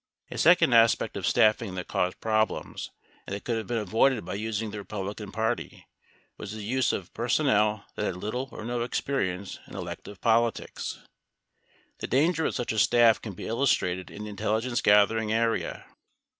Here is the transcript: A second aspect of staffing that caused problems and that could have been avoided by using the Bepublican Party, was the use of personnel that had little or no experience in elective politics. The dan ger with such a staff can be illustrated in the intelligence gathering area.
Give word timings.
A 0.31 0.37
second 0.39 0.73
aspect 0.73 1.15
of 1.15 1.27
staffing 1.27 1.75
that 1.75 1.87
caused 1.87 2.19
problems 2.19 2.89
and 3.27 3.35
that 3.35 3.43
could 3.43 3.57
have 3.57 3.67
been 3.67 3.77
avoided 3.77 4.25
by 4.25 4.33
using 4.33 4.71
the 4.71 4.79
Bepublican 4.79 5.31
Party, 5.31 5.85
was 6.39 6.53
the 6.55 6.63
use 6.63 6.91
of 6.91 7.13
personnel 7.13 7.85
that 7.95 8.05
had 8.05 8.15
little 8.17 8.49
or 8.51 8.65
no 8.65 8.81
experience 8.81 9.59
in 9.67 9.75
elective 9.75 10.19
politics. 10.19 10.97
The 11.99 12.07
dan 12.07 12.33
ger 12.33 12.45
with 12.45 12.55
such 12.55 12.71
a 12.71 12.79
staff 12.79 13.21
can 13.21 13.33
be 13.33 13.45
illustrated 13.45 14.09
in 14.09 14.23
the 14.23 14.31
intelligence 14.31 14.81
gathering 14.81 15.31
area. 15.31 15.85